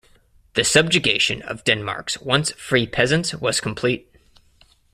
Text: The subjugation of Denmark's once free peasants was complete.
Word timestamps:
The 0.55 0.63
subjugation 0.63 1.43
of 1.43 1.63
Denmark's 1.63 2.17
once 2.19 2.51
free 2.53 2.87
peasants 2.87 3.35
was 3.35 3.61
complete. 3.61 4.11